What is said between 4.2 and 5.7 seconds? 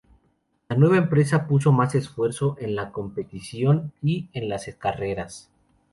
en las carreras.